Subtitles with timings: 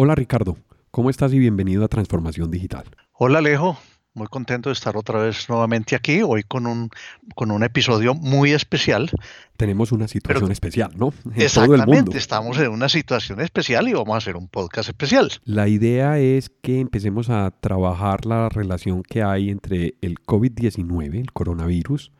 [0.00, 0.56] Hola Ricardo,
[0.92, 2.84] ¿cómo estás y bienvenido a Transformación Digital?
[3.14, 3.76] Hola Alejo,
[4.14, 6.88] muy contento de estar otra vez nuevamente aquí, hoy con un,
[7.34, 9.10] con un episodio muy especial.
[9.56, 11.12] Tenemos una situación especial, ¿no?
[11.34, 15.32] En exactamente, estamos en una situación especial y vamos a hacer un podcast especial.
[15.42, 21.32] La idea es que empecemos a trabajar la relación que hay entre el COVID-19, el
[21.32, 22.12] coronavirus,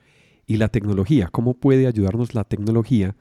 [0.48, 1.28] y la tecnología.
[1.30, 3.14] ¿Cómo puede ayudarnos la tecnología?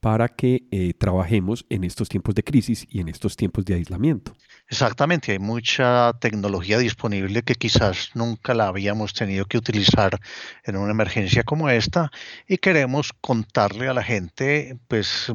[0.00, 4.32] Para que eh, trabajemos en estos tiempos de crisis y en estos tiempos de aislamiento.
[4.68, 10.20] Exactamente, hay mucha tecnología disponible que quizás nunca la habíamos tenido que utilizar
[10.64, 12.10] en una emergencia como esta
[12.46, 15.32] y queremos contarle a la gente pues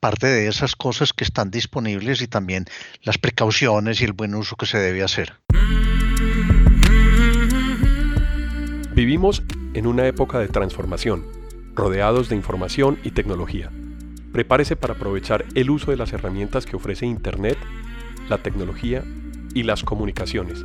[0.00, 2.66] parte de esas cosas que están disponibles y también
[3.02, 5.40] las precauciones y el buen uso que se debe hacer.
[8.94, 11.26] Vivimos en una época de transformación,
[11.74, 13.70] rodeados de información y tecnología
[14.34, 17.56] Prepárese para aprovechar el uso de las herramientas que ofrece Internet,
[18.28, 19.04] la tecnología
[19.54, 20.64] y las comunicaciones.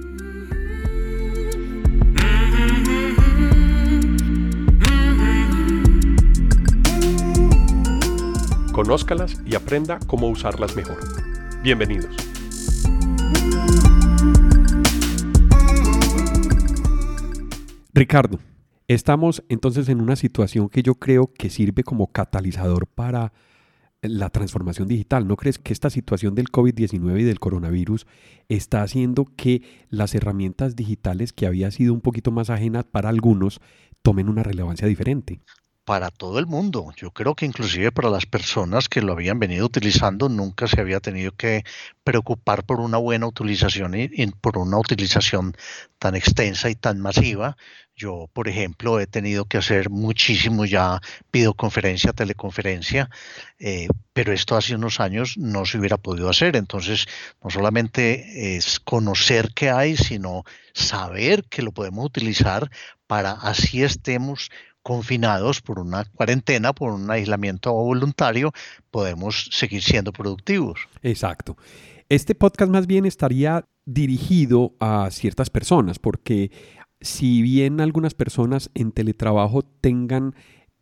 [8.71, 10.97] Conózcalas y aprenda cómo usarlas mejor.
[11.61, 12.15] Bienvenidos.
[17.93, 18.39] Ricardo,
[18.87, 23.31] estamos entonces en una situación que yo creo que sirve como catalizador para
[24.01, 25.27] la transformación digital.
[25.27, 28.07] ¿No crees que esta situación del COVID-19 y del coronavirus
[28.47, 33.59] está haciendo que las herramientas digitales que había sido un poquito más ajenas para algunos
[34.01, 35.41] tomen una relevancia diferente?
[35.89, 36.93] Para todo el mundo.
[36.97, 40.99] Yo creo que inclusive para las personas que lo habían venido utilizando nunca se había
[40.99, 41.63] tenido que
[42.03, 45.55] preocupar por una buena utilización y, por una utilización
[45.97, 47.57] tan extensa y tan masiva.
[47.95, 51.01] Yo, por ejemplo, he tenido que hacer muchísimo ya
[51.33, 53.09] videoconferencia, teleconferencia,
[53.57, 56.55] eh, pero esto hace unos años no se hubiera podido hacer.
[56.55, 57.07] Entonces,
[57.43, 62.69] no solamente es conocer qué hay, sino saber que lo podemos utilizar
[63.09, 64.51] para así estemos
[64.89, 68.51] confinados por una cuarentena, por un aislamiento voluntario,
[68.89, 70.79] podemos seguir siendo productivos.
[71.03, 71.57] Exacto.
[72.09, 76.49] Este podcast más bien estaría dirigido a ciertas personas, porque
[77.01, 80.33] si bien algunas personas en teletrabajo tengan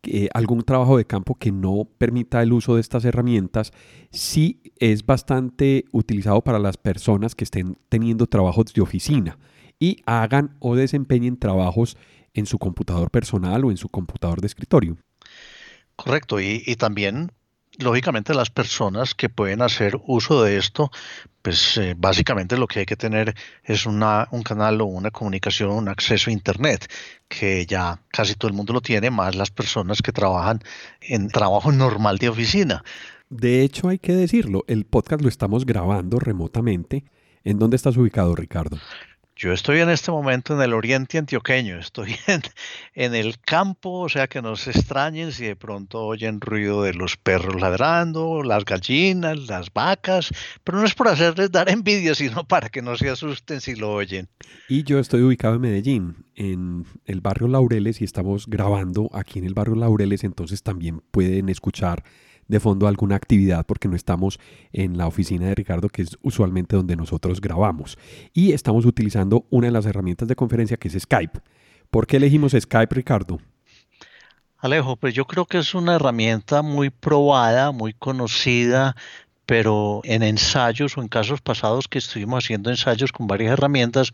[0.04, 3.74] eh, algún trabajo de campo que no permita el uso de estas herramientas,
[4.10, 9.38] sí es bastante utilizado para las personas que estén teniendo trabajos de oficina
[9.80, 11.98] y hagan o desempeñen trabajos
[12.34, 14.98] en su computador personal o en su computador de escritorio.
[15.96, 17.32] Correcto, y, también
[17.80, 20.92] lógicamente las personas que pueden hacer uso de esto,
[21.42, 25.72] pues eh, básicamente lo que hay que tener es una, un canal o una comunicación,
[25.72, 26.88] un acceso a Internet,
[27.28, 30.60] que ya casi todo el mundo lo tiene, más las personas que trabajan
[31.02, 32.84] en trabajo normal de oficina.
[33.30, 37.04] De hecho, hay que decirlo, el podcast lo estamos grabando remotamente.
[37.44, 38.78] ¿En dónde estás ubicado, Ricardo?
[39.40, 42.16] Yo estoy en este momento en el oriente antioqueño, estoy
[42.96, 46.96] en, el campo, o sea que no se extrañen si de pronto oyen ruido de
[46.96, 50.32] los perros ladrando, las gallinas, las vacas,
[50.64, 53.94] pero no es por hacerles dar envidia, sino para que no se asusten si lo
[53.94, 54.28] oyen.
[54.68, 59.46] Y yo estoy ubicado en Medellín, en el barrio Laureles, y estamos grabando aquí en
[59.46, 62.04] el barrio Laureles, entonces también pueden escuchar
[62.48, 64.40] de fondo alguna actividad porque no estamos
[64.72, 67.98] en la oficina de Ricardo, que es usualmente donde nosotros grabamos.
[68.34, 71.40] Y estamos utilizando una de las herramientas de conferencia que es Skype.
[71.90, 73.40] ¿Por qué elegimos Skype, Ricardo?
[74.60, 78.96] Alejo, pues yo creo que es una herramienta muy probada, muy conocida,
[79.46, 84.12] pero en ensayos o en casos pasados que estuvimos haciendo ensayos con varias herramientas,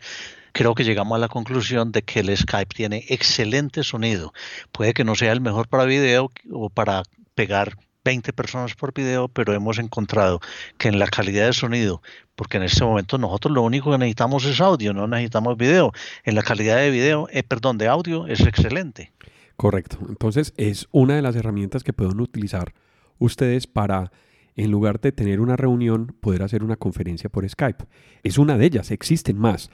[0.52, 4.32] creo que llegamos a la conclusión de que el Skype tiene excelente sonido.
[4.70, 7.02] Puede que no sea el mejor para video o para
[7.34, 10.40] pegar 20 personas por video, pero hemos encontrado
[10.78, 12.02] que en la calidad de sonido,
[12.36, 15.92] porque en este momento nosotros lo único que necesitamos es audio, no necesitamos video,
[16.24, 19.12] en la calidad de video, eh, perdón, de audio es excelente.
[19.56, 19.98] Correcto.
[20.08, 22.74] Entonces es una de las herramientas que pueden utilizar
[23.18, 24.12] ustedes para,
[24.56, 27.84] en lugar de tener una reunión, poder hacer una conferencia por Skype.
[28.22, 29.70] Es una de ellas, existen más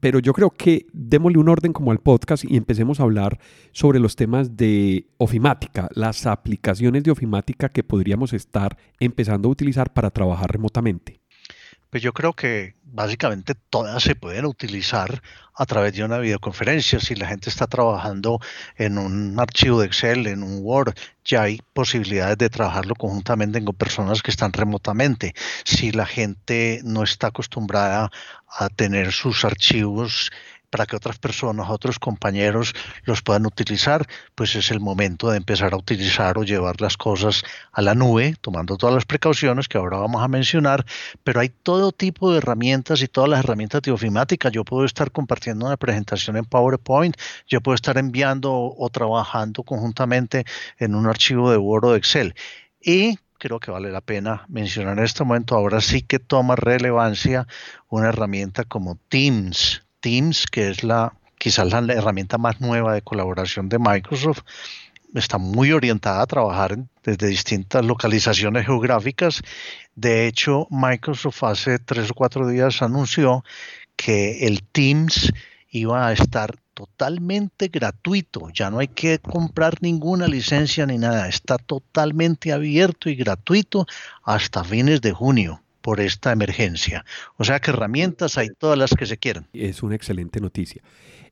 [0.00, 3.38] pero yo creo que démosle un orden como al podcast y empecemos a hablar
[3.72, 9.92] sobre los temas de ofimática, las aplicaciones de ofimática que podríamos estar empezando a utilizar
[9.92, 11.20] para trabajar remotamente.
[11.96, 15.22] Pues yo creo que básicamente todas se pueden utilizar
[15.54, 17.00] a través de una videoconferencia.
[17.00, 18.38] Si la gente está trabajando
[18.76, 20.92] en un archivo de Excel, en un Word,
[21.24, 25.32] ya hay posibilidades de trabajarlo conjuntamente con personas que están remotamente.
[25.64, 28.10] Si la gente no está acostumbrada
[28.46, 30.30] a tener sus archivos
[30.70, 32.74] para que otras personas, otros compañeros
[33.04, 37.42] los puedan utilizar, pues es el momento de empezar a utilizar o llevar las cosas
[37.72, 40.84] a la nube, tomando todas las precauciones que ahora vamos a mencionar,
[41.24, 44.48] pero hay todo tipo de herramientas y todas las herramientas de ofimática.
[44.48, 47.16] Yo puedo estar compartiendo una presentación en PowerPoint,
[47.46, 50.44] yo puedo estar enviando o, trabajando conjuntamente
[50.78, 52.34] en un archivo de Word o de Excel.
[52.80, 57.46] Y creo que vale la pena mencionar en este momento, ahora sí que toma relevancia
[57.88, 59.85] una herramienta como Teams.
[60.06, 64.42] Teams, que es la quizás la herramienta más nueva de colaboración de Microsoft,
[65.16, 69.42] está muy orientada a trabajar desde distintas localizaciones geográficas.
[69.96, 73.42] De hecho, Microsoft hace tres o cuatro días anunció
[73.96, 75.32] que el Teams
[75.70, 81.58] iba a estar totalmente gratuito, ya no hay que comprar ninguna licencia ni nada, está
[81.58, 83.86] totalmente abierto y gratuito
[84.22, 87.04] hasta fines de junio por esta emergencia.
[87.36, 89.46] O sea que herramientas hay todas las que se quieran.
[89.52, 90.82] Es una excelente noticia.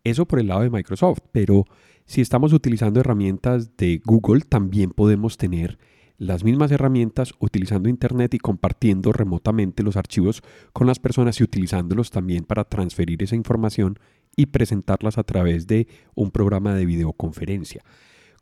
[0.05, 1.65] Eso por el lado de Microsoft, pero
[2.07, 5.77] si estamos utilizando herramientas de Google, también podemos tener
[6.19, 10.41] las mismas herramientas utilizando Internet y compartiendo remotamente los archivos
[10.73, 13.99] con las personas y utilizándolos también para transferir esa información
[14.37, 17.83] y presentarlas a través de un programa de videoconferencia.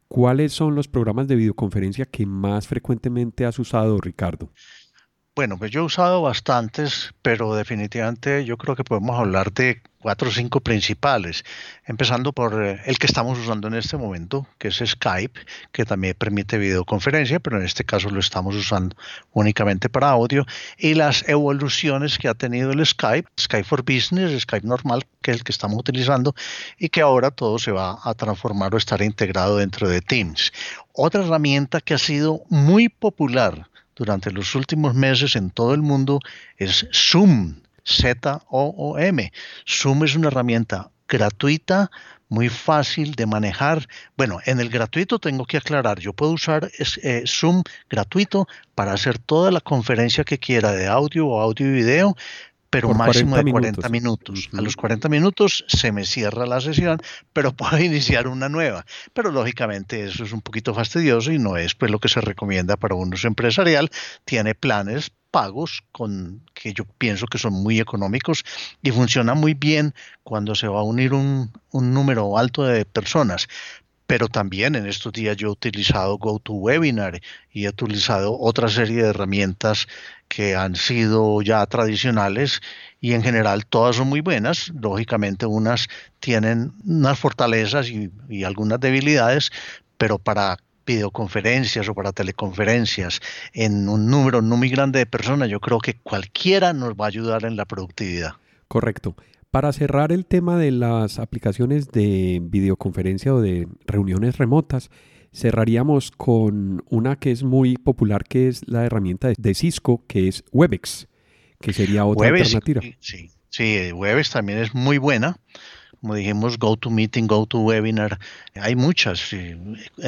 [0.09, 4.51] ¿Cuáles son los programas de videoconferencia que más frecuentemente has usado, Ricardo?
[5.35, 10.29] Bueno, pues yo he usado bastantes, pero definitivamente yo creo que podemos hablar de cuatro
[10.29, 11.43] o cinco principales,
[11.87, 15.41] empezando por eh, el que estamos usando en este momento, que es Skype,
[15.73, 18.95] que también permite videoconferencia, pero en este caso lo estamos usando
[19.33, 20.45] únicamente para audio,
[20.77, 25.39] y las evoluciones que ha tenido el Skype, Skype for Business, Skype normal, que es
[25.39, 26.35] el que estamos utilizando,
[26.77, 30.53] y que ahora todo se va a transformar o estar integrado dentro de Teams.
[30.93, 36.21] Otra herramienta que ha sido muy popular durante los últimos meses en todo el mundo
[36.57, 39.33] es Zoom, Z-O-O-M.
[39.67, 41.91] Zoom es una herramienta gratuita,
[42.29, 43.87] muy fácil de manejar.
[44.17, 46.71] Bueno, en el gratuito tengo que aclarar, yo puedo usar
[47.03, 51.73] eh, Zoom gratuito para hacer toda la conferencia que quiera de audio o audio y
[51.73, 52.17] video,
[52.73, 54.49] pero un máximo de 40 minutos.
[54.57, 57.03] A los 40 minutos se me cierra la sesión,
[57.35, 58.87] pero puedo iniciar una nueva.
[59.13, 62.79] Pero lógicamente eso es un poquito fastidioso y no es pues lo que se recomienda
[62.79, 63.91] para un uso empresarial.
[64.25, 68.43] Tiene planes pagos con que yo pienso que son muy económicos
[68.83, 73.49] y funciona muy bien cuando se va a unir un, un número alto de personas
[74.13, 79.09] pero también en estos días yo he utilizado GoToWebinar y he utilizado otra serie de
[79.09, 79.87] herramientas
[80.29, 82.61] que han sido ya tradicionales
[83.01, 84.71] y en general todas son muy buenas.
[84.79, 85.89] Lógicamente unas
[86.21, 89.51] tienen unas fortalezas y, y algunas debilidades,
[89.97, 93.19] pero para videoconferencias o para teleconferencias
[93.55, 97.09] en un número no muy grande de personas, yo creo que cualquiera nos va a
[97.09, 98.33] ayudar en la productividad.
[98.69, 99.17] Correcto.
[99.53, 104.89] Para cerrar el tema de las aplicaciones de videoconferencia o de reuniones remotas,
[105.31, 110.43] cerraríamos con una que es muy popular, que es la herramienta de Cisco, que es
[110.53, 111.07] Webex,
[111.61, 112.81] que sería otra alternativa.
[113.01, 115.37] Sí, sí, Webex también es muy buena.
[116.01, 118.19] Como dijimos, GoToMeeting, GoToWebinar,
[118.55, 119.35] hay muchas.
[119.35, 119.55] Eh,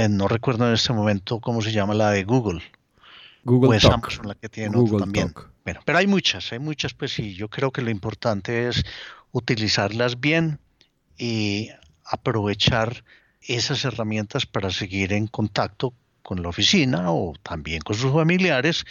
[0.08, 2.62] no recuerdo en este momento cómo se llama la de Google.
[3.44, 4.25] Google Talk.
[4.25, 5.35] la que tiene Google también.
[5.64, 7.35] Bueno, pero hay muchas, hay muchas, pues sí.
[7.35, 8.85] Yo creo que lo importante es
[9.34, 10.60] utilizarlas bien
[11.19, 11.69] y
[12.04, 13.04] aprovechar
[13.42, 15.92] esas herramientas para seguir en contacto
[16.22, 18.84] con la oficina o también con sus familiares,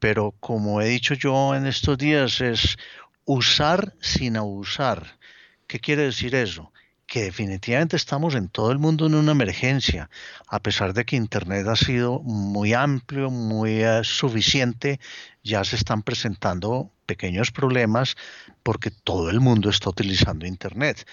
[0.00, 2.76] pero como he dicho yo en estos días es
[3.24, 5.18] usar sin abusar.
[5.68, 6.72] ¿Qué quiere decir eso?
[7.06, 10.10] que definitivamente estamos en todo el mundo en una emergencia,
[10.48, 14.98] a pesar de que Internet ha sido muy amplio, muy eh, suficiente,
[15.44, 18.16] ya se están presentando pequeños problemas
[18.62, 21.06] porque todo el mundo está utilizando Internet.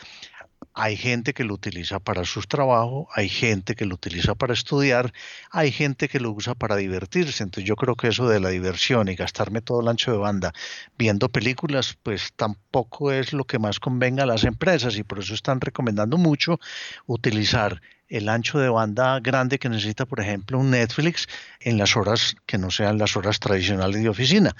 [0.73, 5.13] Hay gente que lo utiliza para su trabajo, hay gente que lo utiliza para estudiar,
[5.51, 7.43] hay gente que lo usa para divertirse.
[7.43, 10.53] Entonces yo creo que eso de la diversión y gastarme todo el ancho de banda
[10.97, 15.33] viendo películas, pues tampoco es lo que más convenga a las empresas y por eso
[15.33, 16.59] están recomendando mucho
[17.05, 21.27] utilizar el ancho de banda grande que necesita, por ejemplo, un Netflix
[21.59, 24.55] en las horas que no sean las horas tradicionales de oficina.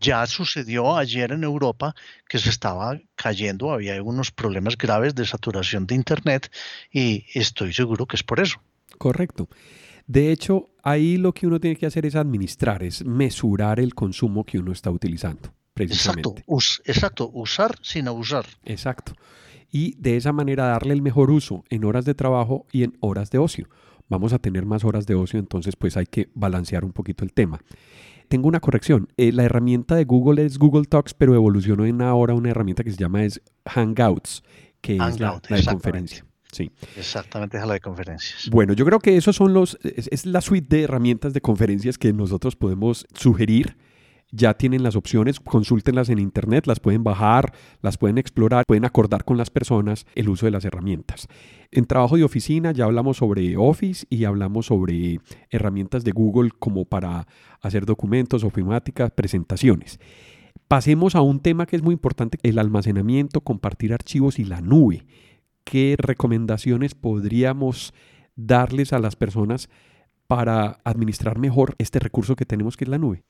[0.00, 1.94] Ya sucedió ayer en Europa
[2.26, 6.50] que se estaba cayendo, había unos problemas graves de saturación de Internet
[6.90, 8.62] y estoy seguro que es por eso.
[8.96, 9.48] Correcto.
[10.06, 14.44] De hecho, ahí lo que uno tiene que hacer es administrar, es mesurar el consumo
[14.44, 15.52] que uno está utilizando.
[15.74, 16.42] Precisamente.
[16.46, 18.46] Exacto, exacto, usar sin abusar.
[18.64, 19.12] Exacto.
[19.70, 23.30] Y de esa manera darle el mejor uso en horas de trabajo y en horas
[23.30, 23.68] de ocio.
[24.08, 27.32] Vamos a tener más horas de ocio, entonces pues hay que balancear un poquito el
[27.32, 27.60] tema
[28.30, 29.08] tengo una corrección.
[29.16, 32.92] Eh, la herramienta de Google es Google Talks, pero evolucionó en ahora una herramienta que
[32.92, 34.44] se llama es Hangouts,
[34.80, 36.24] que es la, de conferencia.
[36.52, 36.70] Sí.
[36.96, 38.48] Exactamente, es la de conferencias.
[38.48, 42.12] Bueno, yo creo que esos son los, es, la suite de herramientas de conferencias que
[42.12, 43.76] nosotros podemos sugerir.
[44.32, 49.24] Ya tienen las opciones, consúltenlas en internet, las pueden bajar, las pueden explorar, pueden acordar
[49.24, 51.28] con las personas el uso de las herramientas.
[51.70, 55.20] En trabajo de oficina ya hablamos sobre Office y hablamos sobre
[55.50, 57.26] herramientas de Google como para
[57.60, 59.98] hacer documentos, ofimáticas, presentaciones.
[60.68, 65.04] Pasemos a un tema que es muy importante, el almacenamiento, compartir archivos y la nube
[65.70, 67.94] qué recomendaciones podríamos
[68.34, 69.68] darles a las personas
[70.30, 73.24] para administrar mejor este recurso que tenemos que es la nube?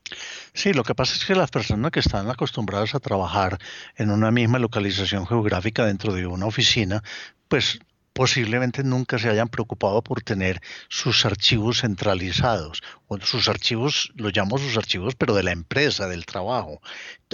[0.53, 3.57] Sí, lo que pasa es que las personas que están acostumbradas a trabajar
[3.95, 7.01] en una misma localización geográfica dentro de una oficina,
[7.47, 7.79] pues
[8.13, 14.57] posiblemente nunca se hayan preocupado por tener sus archivos centralizados, o sus archivos, los llamo
[14.57, 16.81] sus archivos, pero de la empresa, del trabajo,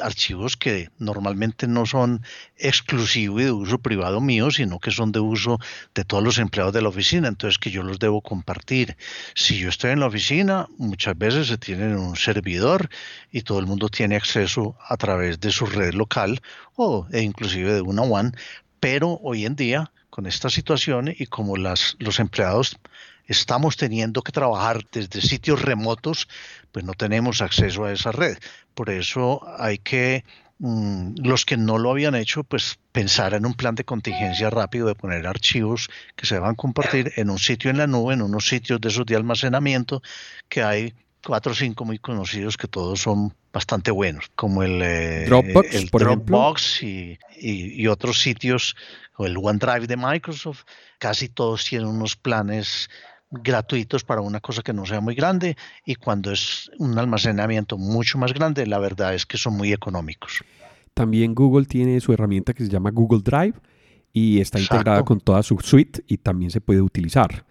[0.01, 2.23] archivos que normalmente no son
[2.57, 5.59] exclusivos y de uso privado mío, sino que son de uso
[5.95, 8.97] de todos los empleados de la oficina, entonces que yo los debo compartir.
[9.35, 12.89] Si yo estoy en la oficina, muchas veces se tiene un servidor
[13.31, 16.41] y todo el mundo tiene acceso a través de su red local
[16.75, 18.35] o e inclusive de una WAN,
[18.79, 22.79] pero hoy en día con esta situación y como las, los empleados
[23.27, 26.27] estamos teniendo que trabajar desde sitios remotos,
[26.71, 28.35] pues no tenemos acceso a esa red.
[28.73, 30.25] Por eso hay que,
[30.57, 34.87] mm, los que no lo habían hecho, pues pensar en un plan de contingencia rápido
[34.87, 38.23] de poner archivos que se van a compartir en un sitio en la nube, en
[38.23, 40.01] unos sitios de esos de almacenamiento
[40.49, 40.95] que hay
[41.25, 45.87] cuatro o cinco muy conocidos que todos son bastante buenos, como el eh, Dropbox, el
[45.87, 48.75] Dropbox y, y, y, otros sitios
[49.17, 50.63] o el OneDrive de Microsoft,
[50.99, 52.89] casi todos tienen unos planes
[53.29, 58.17] gratuitos para una cosa que no sea muy grande y cuando es un almacenamiento mucho
[58.17, 60.43] más grande, la verdad es que son muy económicos.
[60.93, 63.53] También Google tiene su herramienta que se llama Google Drive
[64.13, 67.45] y está integrada con toda su suite y también se puede utilizar.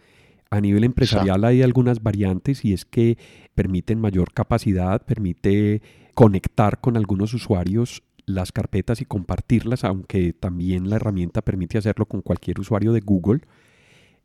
[0.51, 3.19] A nivel empresarial hay algunas variantes y es que
[3.55, 5.83] permiten mayor capacidad, permite
[6.15, 12.23] conectar con algunos usuarios las carpetas y compartirlas, aunque también la herramienta permite hacerlo con
[12.23, 13.41] cualquier usuario de Google.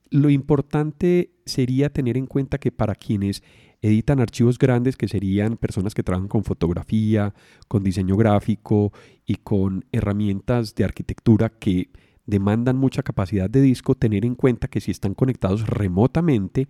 [0.09, 3.43] Lo importante sería tener en cuenta que para quienes
[3.81, 7.33] editan archivos grandes, que serían personas que trabajan con fotografía,
[7.67, 8.91] con diseño gráfico
[9.25, 11.89] y con herramientas de arquitectura que
[12.25, 16.67] demandan mucha capacidad de disco, tener en cuenta que si están conectados remotamente,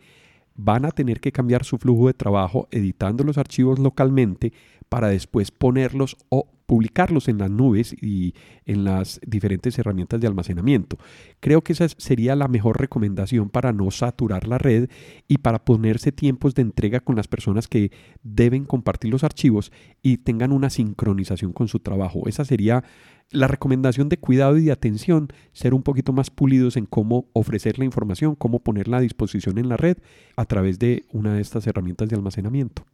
[0.55, 4.53] van a tener que cambiar su flujo de trabajo editando los archivos localmente
[4.89, 8.33] para después ponerlos o publicarlos en las nubes y
[8.65, 10.97] en las diferentes herramientas de almacenamiento.
[11.41, 14.89] Creo que esa sería la mejor recomendación para no saturar la red
[15.27, 17.91] y para ponerse tiempos de entrega con las personas que
[18.23, 19.69] deben compartir los archivos
[20.01, 22.29] y tengan una sincronización con su trabajo.
[22.29, 22.85] Esa sería
[23.31, 27.79] la recomendación de cuidado y de atención, ser un poquito más pulidos en cómo ofrecer
[27.79, 29.97] la información, cómo ponerla a disposición en la red
[30.37, 32.85] a través de una de estas herramientas de almacenamiento.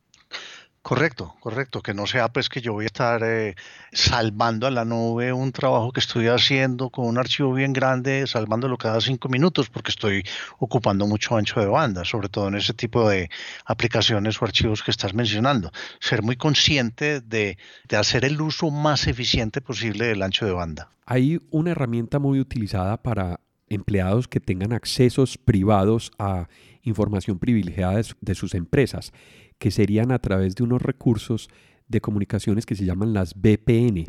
[0.88, 3.56] Correcto, correcto, que no sea pues que yo voy a estar eh,
[3.92, 8.78] salvando a la nube un trabajo que estoy haciendo con un archivo bien grande, salvándolo
[8.78, 10.24] cada cinco minutos porque estoy
[10.60, 13.30] ocupando mucho ancho de banda, sobre todo en ese tipo de
[13.66, 15.74] aplicaciones o archivos que estás mencionando.
[16.00, 17.58] Ser muy consciente de,
[17.90, 20.90] de hacer el uso más eficiente posible del ancho de banda.
[21.06, 26.48] Hay una herramienta muy utilizada para empleados que tengan accesos privados a
[26.84, 29.12] información privilegiada de sus empresas
[29.58, 31.50] que serían a través de unos recursos
[31.88, 34.06] de comunicaciones que se llaman las VPN,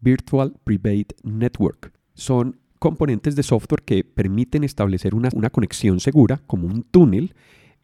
[0.00, 1.92] Virtual Private Network.
[2.14, 7.34] Son componentes de software que permiten establecer una, una conexión segura, como un túnel,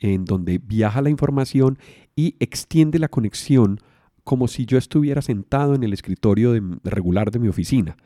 [0.01, 1.79] en donde viaja la información
[2.15, 3.81] y extiende la conexión
[4.25, 6.53] como si yo estuviera sentado en el escritorio
[6.85, 7.97] regular de mi oficina.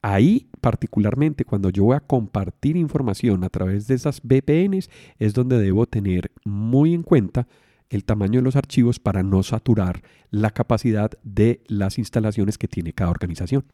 [0.00, 5.58] Ahí, particularmente, cuando yo voy a compartir información a través de esas VPNs, es donde
[5.58, 7.46] debo tener muy en cuenta
[7.92, 12.92] el tamaño de los archivos para no saturar la capacidad de las instalaciones que tiene
[12.92, 13.64] cada organización.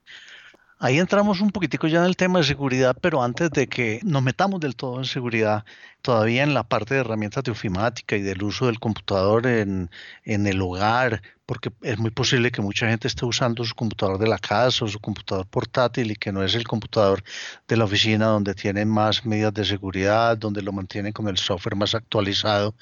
[0.81, 4.23] Ahí entramos un poquitico ya en el tema de seguridad, pero antes de que nos
[4.23, 5.65] metamos del todo en seguridad,
[6.03, 9.91] todavía en la parte de herramientas de ofimática y del uso del computador en,
[10.23, 14.29] en el hogar, porque es muy posible que mucha gente esté usando su computador de
[14.29, 17.25] la casa o su computador portátil y que no es el computador
[17.67, 21.75] de la oficina donde tienen más medidas de seguridad, donde lo mantienen con el software
[21.75, 22.77] más actualizado.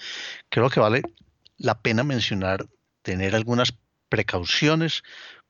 [0.51, 1.03] Creo que vale
[1.59, 2.67] la pena mencionar
[3.03, 3.75] tener algunas
[4.09, 5.03] precauciones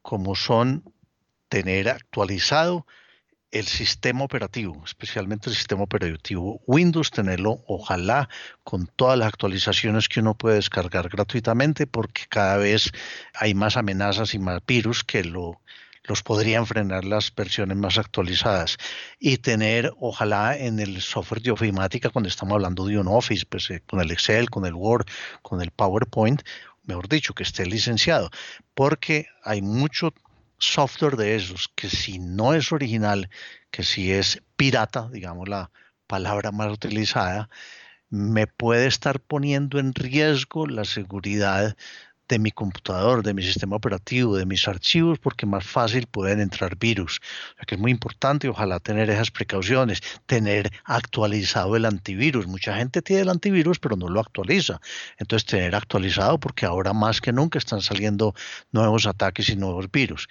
[0.02, 0.84] como son
[1.48, 2.86] tener actualizado
[3.50, 8.28] el sistema operativo, especialmente el sistema operativo Windows, tenerlo ojalá
[8.64, 12.92] con todas las actualizaciones que uno puede descargar gratuitamente porque cada vez
[13.34, 15.60] hay más amenazas y más virus que lo,
[16.06, 18.76] los podrían frenar las versiones más actualizadas.
[19.18, 23.70] Y tener, ojalá en el software de ofimática, cuando estamos hablando de un Office, pues
[23.70, 25.06] eh, con el Excel, con el Word,
[25.42, 26.42] con el PowerPoint,
[26.84, 28.30] mejor dicho, que esté licenciado,
[28.74, 30.14] porque hay mucho
[30.58, 33.28] software de esos que si no es original,
[33.70, 35.70] que si es pirata, digamos la
[36.06, 37.48] palabra más utilizada,
[38.08, 41.76] me puede estar poniendo en riesgo la seguridad
[42.28, 46.76] de mi computador, de mi sistema operativo, de mis archivos, porque más fácil pueden entrar
[46.76, 47.20] virus.
[47.52, 52.46] O sea que es muy importante, ojalá tener esas precauciones, tener actualizado el antivirus.
[52.46, 54.80] Mucha gente tiene el antivirus, pero no lo actualiza.
[55.18, 58.34] Entonces, tener actualizado, porque ahora más que nunca están saliendo
[58.72, 60.28] nuevos ataques y nuevos virus.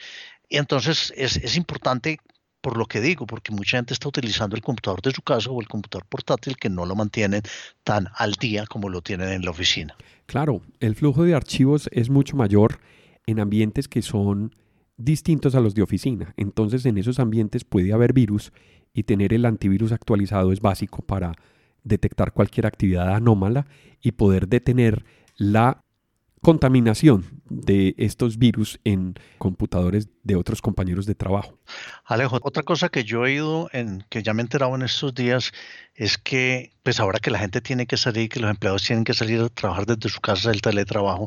[0.49, 2.19] Y entonces es, es importante
[2.65, 5.61] por lo que digo, porque mucha gente está utilizando el computador de su casa o
[5.61, 7.43] el computador portátil que no lo mantienen
[7.83, 9.95] tan al día como lo tienen en la oficina.
[10.25, 12.79] Claro, el flujo de archivos es mucho mayor
[13.27, 14.55] en ambientes que son
[14.97, 16.33] distintos a los de oficina.
[16.37, 18.51] Entonces en esos ambientes puede haber virus
[18.95, 21.33] y tener el antivirus actualizado es básico para
[21.83, 23.67] detectar cualquier actividad anómala
[24.01, 25.05] y poder detener
[25.37, 25.84] la
[26.45, 31.57] contaminación de estos virus en computadores de otros compañeros de trabajo.
[32.05, 35.15] Alejo, otra cosa que yo he oído, en, que ya me he enterado en estos
[35.15, 35.53] días,
[35.95, 39.15] es que pues ahora que la gente tiene que salir, que los empleados tienen que
[39.15, 41.25] salir a trabajar desde su casa del teletrabajo,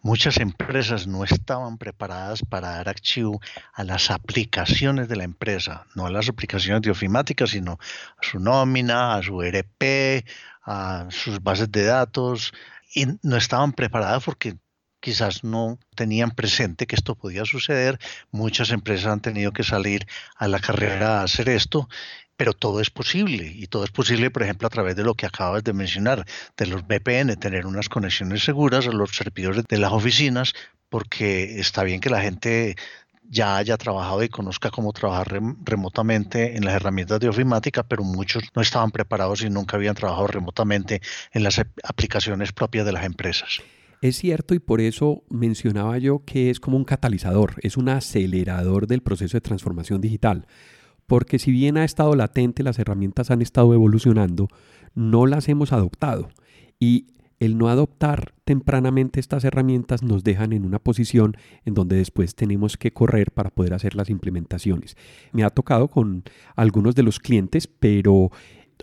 [0.00, 3.40] muchas empresas no estaban preparadas para dar archivo
[3.72, 7.80] a las aplicaciones de la empresa, no a las aplicaciones de ofimática, sino
[8.16, 10.24] a su nómina, a su ERP,
[10.64, 12.52] a sus bases de datos,
[12.94, 14.56] y no estaban preparadas porque
[15.00, 17.98] quizás no tenían presente que esto podía suceder.
[18.30, 20.06] Muchas empresas han tenido que salir
[20.36, 21.88] a la carrera a hacer esto,
[22.36, 25.26] pero todo es posible y todo es posible, por ejemplo, a través de lo que
[25.26, 26.24] acabas de mencionar,
[26.56, 30.54] de los VPN, tener unas conexiones seguras a los servidores de las oficinas,
[30.88, 32.76] porque está bien que la gente
[33.32, 38.44] ya haya trabajado y conozca cómo trabajar remotamente en las herramientas de ofimática, pero muchos
[38.54, 41.00] no estaban preparados y nunca habían trabajado remotamente
[41.32, 43.62] en las aplicaciones propias de las empresas.
[44.02, 48.86] Es cierto y por eso mencionaba yo que es como un catalizador, es un acelerador
[48.86, 50.46] del proceso de transformación digital,
[51.06, 54.48] porque si bien ha estado latente, las herramientas han estado evolucionando,
[54.94, 56.28] no las hemos adoptado
[56.78, 57.06] y
[57.42, 62.76] el no adoptar tempranamente estas herramientas nos dejan en una posición en donde después tenemos
[62.76, 64.96] que correr para poder hacer las implementaciones.
[65.32, 66.22] Me ha tocado con
[66.54, 68.30] algunos de los clientes, pero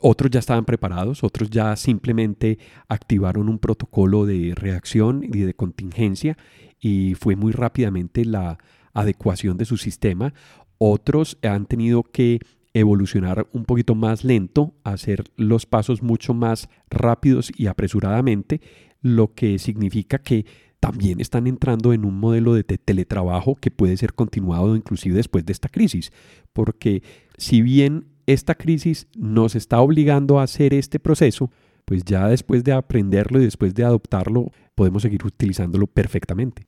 [0.02, 6.38] otros ya estaban preparados, otros ya simplemente activaron un protocolo de reacción y de contingencia
[6.82, 8.58] y fue muy rápidamente la
[8.94, 10.34] adecuación de su sistema.
[10.78, 12.40] Otros han tenido que
[12.74, 18.62] evolucionar un poquito más lento, hacer los pasos mucho más rápidos y apresuradamente,
[19.02, 20.46] lo que significa que
[20.80, 25.54] también están entrando en un modelo de teletrabajo que puede ser continuado inclusive después de
[25.54, 26.12] esta crisis,
[26.54, 27.04] porque
[27.38, 31.52] si bien esta crisis nos está obligando a hacer este proceso,
[31.90, 36.68] pues ya después de aprenderlo y después de adoptarlo, podemos seguir utilizándolo perfectamente.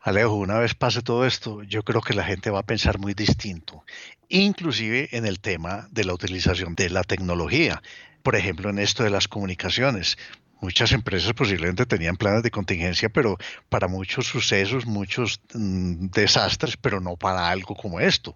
[0.00, 3.14] Alejo, una vez pase todo esto, yo creo que la gente va a pensar muy
[3.14, 3.84] distinto,
[4.28, 7.80] inclusive en el tema de la utilización de la tecnología.
[8.24, 10.18] Por ejemplo, en esto de las comunicaciones.
[10.60, 13.36] Muchas empresas posiblemente tenían planes de contingencia, pero
[13.68, 18.34] para muchos sucesos, muchos mm, desastres, pero no para algo como esto.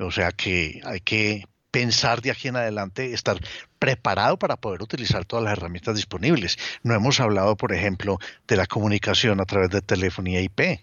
[0.00, 3.38] O sea que hay que pensar de aquí en adelante, estar
[3.78, 6.58] preparado para poder utilizar todas las herramientas disponibles.
[6.82, 10.80] No hemos hablado, por ejemplo, de la comunicación a través de telefonía IP.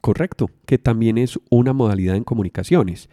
[0.00, 3.08] Correcto, que también es una modalidad en comunicaciones.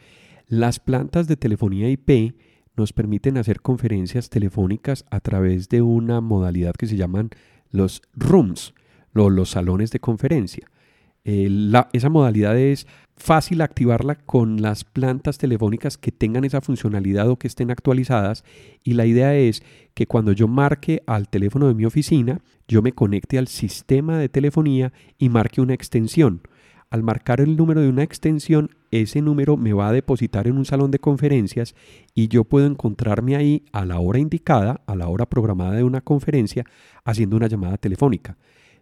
[0.47, 2.35] Las plantas de telefonía IP
[2.75, 7.29] nos permiten hacer conferencias telefónicas a través de una modalidad que se llaman
[7.71, 8.73] los rooms,
[9.13, 10.67] los salones de conferencia.
[11.23, 11.49] Eh,
[11.93, 12.85] esa modalidad es
[13.17, 18.43] fácil activarla con las plantas telefónicas que tengan esa funcionalidad o que estén actualizadas
[18.83, 22.91] y la idea es que cuando yo marque al teléfono de mi oficina, yo me
[22.91, 26.41] conecte al sistema de telefonía y marque una extensión.
[26.89, 30.65] Al marcar el número de una extensión, ese número me va a depositar en un
[30.65, 31.75] salón de conferencias
[32.13, 36.01] y yo puedo encontrarme ahí a la hora indicada, a la hora programada de una
[36.01, 36.63] conferencia,
[37.03, 38.37] haciendo una llamada telefónica.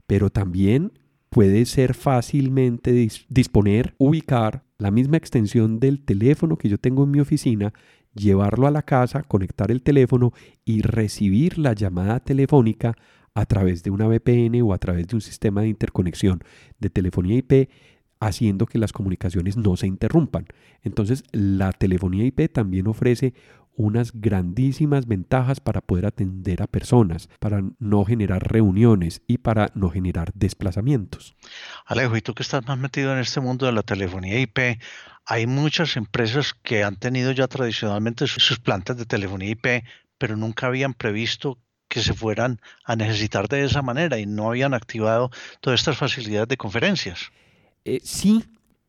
[0.06, 0.91] Pero también
[1.34, 2.91] puede ser fácilmente
[3.28, 7.74] disponer, ubicar la misma extensión del teléfono que yo tengo en mi oficina,
[8.13, 10.32] llevarlo a la casa, conectar el teléfono
[10.63, 12.96] y recibir la llamada telefónica
[13.34, 16.43] a través de una VPN o a través de un sistema de interconexión
[16.78, 17.67] de telefonía IP
[18.19, 20.46] haciendo que las comunicaciones no se interrumpan.
[20.84, 23.34] Entonces, la telefonía IP también ofrece
[23.75, 29.89] unas grandísimas ventajas para poder atender a personas, para no generar reuniones y para no
[29.89, 31.36] generar desplazamientos.
[31.86, 34.79] Alejo, y tú que estás más metido en este mundo de la telefonía IP,
[35.25, 39.86] Hay muchas empresas que han tenido ya tradicionalmente sus plantas de telefonía IP,
[40.17, 44.73] pero nunca habían previsto que se fueran a necesitar de esa manera y no habían
[44.73, 45.29] activado
[45.62, 47.31] todas estas facilidades de conferencias.
[47.86, 48.43] Eh, sí,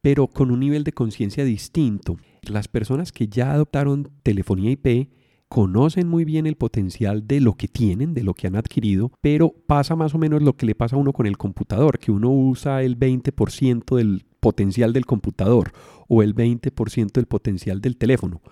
[0.04, 2.18] pero con un nivel de conciencia distinto.
[2.42, 5.08] Las personas que ya adoptaron telefonía IP
[5.48, 9.54] conocen muy bien el potencial de lo que tienen, de lo que han adquirido, pero
[9.66, 12.30] pasa más o menos lo que le pasa a uno con el computador, que uno
[12.30, 15.72] usa el 20% del potencial del computador
[16.06, 18.42] o el 20% del potencial del teléfono.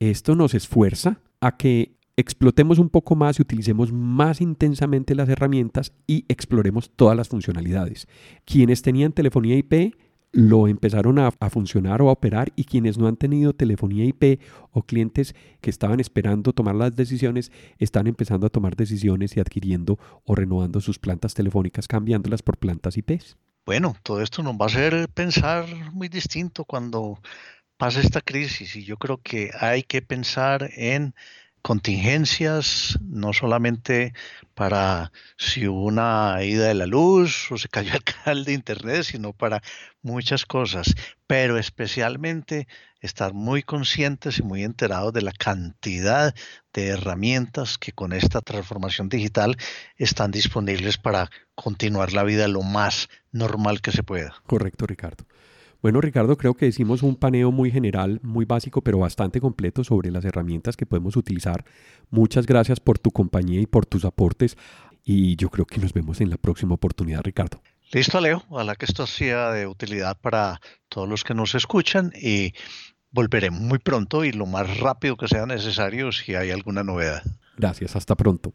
[0.00, 5.92] Esto nos esfuerza a que explotemos un poco más y utilicemos más intensamente las herramientas
[6.06, 8.08] y exploremos todas las funcionalidades.
[8.46, 9.94] Quienes tenían telefonía IP
[10.32, 14.40] lo empezaron a, funcionar o a operar y quienes no han tenido telefonía IP
[14.70, 19.98] o clientes que estaban esperando tomar las decisiones están empezando a tomar decisiones y adquiriendo
[20.24, 23.20] o renovando sus plantas telefónicas cambiándolas por plantas IP.
[23.66, 27.20] Bueno, todo esto nos va a hacer pensar muy distinto cuando
[27.76, 31.14] pase esta crisis y yo creo que hay que pensar en
[31.62, 34.12] contingencias, no solamente
[34.54, 39.04] para si hubo una ida de la luz o se cayó el canal de internet,
[39.04, 39.62] sino para
[40.02, 40.94] muchas cosas,
[41.26, 42.66] pero especialmente
[43.00, 46.34] estar muy conscientes y muy enterados de la cantidad
[46.72, 49.56] de herramientas que con esta transformación digital
[49.96, 54.34] están disponibles para continuar la vida lo más normal que se pueda.
[54.46, 55.24] Correcto, Ricardo.
[55.82, 60.12] Bueno, Ricardo, creo que hicimos un paneo muy general, muy básico, pero bastante completo sobre
[60.12, 61.64] las herramientas que podemos utilizar.
[62.08, 64.56] Muchas gracias por tu compañía y por tus aportes
[65.04, 67.60] y yo creo que nos vemos en la próxima oportunidad, Ricardo.
[67.90, 68.44] Listo, Leo.
[68.48, 72.54] Ojalá que esto sea de utilidad para todos los que nos escuchan y
[73.10, 77.24] volveremos muy pronto y lo más rápido que sea necesario si hay alguna novedad.
[77.56, 78.54] Gracias, hasta pronto.